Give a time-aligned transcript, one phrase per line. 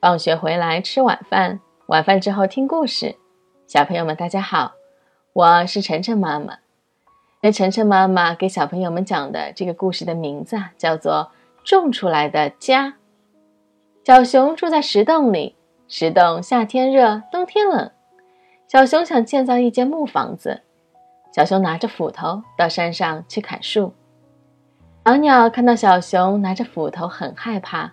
[0.00, 3.16] 放学回来吃晚饭，晚饭之后听故事。
[3.66, 4.74] 小朋友们，大家好，
[5.32, 6.58] 我是晨晨妈妈。
[7.40, 11.32] 那晨晨妈妈给小朋友们讲的这个故事的名字啊，叫做
[11.68, 12.86] 《种出来的家》。
[14.04, 15.56] 小熊住在石洞里，
[15.88, 17.90] 石洞夏天热，冬天冷。
[18.68, 20.62] 小熊想建造一间木房子。
[21.34, 23.92] 小熊拿着斧头到山上去砍树。
[25.04, 27.92] 小鸟看到小熊拿着斧头，很害怕。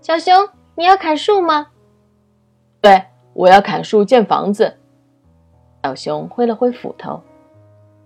[0.00, 1.68] 小熊，你要砍树吗？
[2.80, 4.76] 对，我要砍树建房子。
[5.84, 7.22] 小熊挥了挥斧头。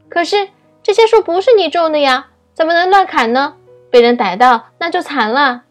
[0.09, 0.49] 可是
[0.83, 3.57] 这些树不是你种的呀，怎么能乱砍呢？
[3.91, 5.65] 被人逮到那就惨了。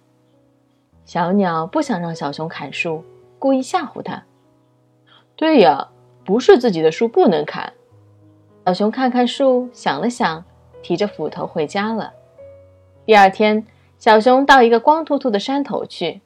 [1.05, 3.03] 小鸟不想让小熊砍树，
[3.37, 4.23] 故意吓唬他。
[5.35, 5.89] 对呀，
[6.25, 7.73] 不是自己的树不能砍。
[8.65, 10.43] 小熊看看树，想了想，
[10.81, 12.13] 提着斧头回家了。
[13.05, 13.65] 第二天，
[13.99, 16.21] 小熊到一个光秃秃的山头去。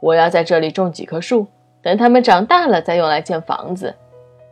[0.00, 1.46] 我要在这里种几棵树，
[1.82, 3.94] 等它们长大了再用来建房子。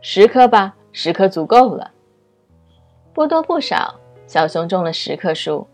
[0.01, 1.91] 十棵吧，十棵足够了。
[3.13, 3.95] 不多不少，
[4.27, 5.67] 小熊种了十棵树。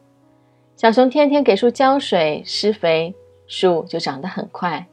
[0.75, 3.13] 小熊天天给树浇水、施肥，
[3.47, 4.87] 树就长得很快。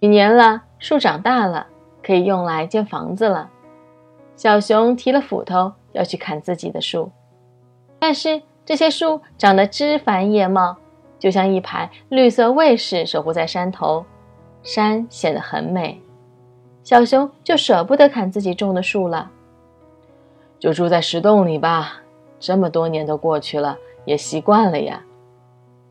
[0.00, 1.66] 几年了，树长大了，
[2.02, 3.50] 可以用来建房子了。
[4.36, 7.10] 小熊提了斧头要去砍自己的树，
[7.98, 10.76] 但是这些树长得枝繁叶茂，
[11.24, 14.04] 就像一排绿色卫士守护在山头，
[14.62, 15.98] 山显得很美。
[16.82, 19.30] 小熊就舍不得砍自己种的树了，
[20.58, 22.02] 就住在石洞里吧。
[22.38, 25.02] 这么多年都过去了，也习惯了呀。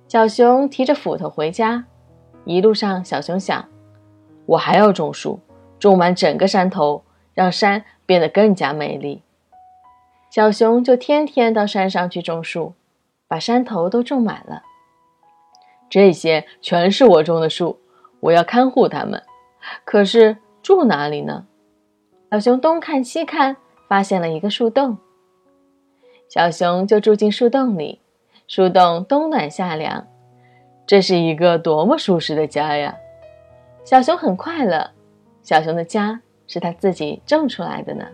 [0.08, 1.86] 小熊提着斧头回家，
[2.46, 3.68] 一路上小熊想：
[4.46, 5.40] 我还要种树，
[5.80, 7.02] 种满整个山头，
[7.34, 7.84] 让山。
[8.06, 9.24] 变得更加美丽。
[10.30, 12.74] 小熊就天天到山上去种树，
[13.30, 14.62] 把山头都种满了。
[15.94, 17.80] 这些全是我种的树，
[18.20, 19.22] 我要看护它们。
[19.86, 21.46] 可是住哪里呢？
[22.32, 24.98] 小熊东看西看，发现了一个树洞。
[26.28, 28.02] 小熊就住进树洞里，
[28.48, 30.08] 树洞冬暖夏凉，
[30.88, 32.96] 这是一个多么舒适的家呀！
[33.86, 34.90] 小熊很快乐。
[35.44, 36.24] 小熊的家。
[36.46, 38.06] 是他自己种出来的呢。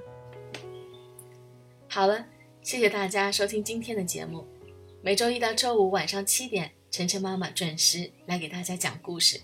[1.89, 2.25] 好了，
[2.62, 4.45] 谢谢大家收听今天的节目。
[5.01, 9.39] 每周一到周五晚上七点，晨晨妈妈准时来给大家讲故事。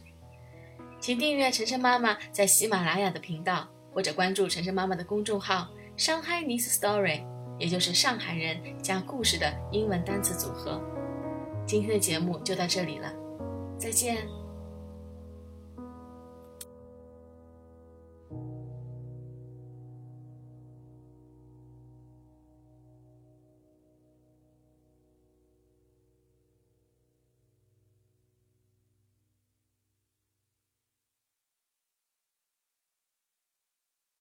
[0.99, 7.23] 请订阅晨晨妈妈在喜马拉雅的频道，或者关注晨晨妈妈的公众号“上海 Nice Story”，
[7.59, 10.81] 也就是上海人加故事的英文单词组合。
[11.67, 13.13] 今天的节目就到这里了，
[13.77, 14.27] 再见。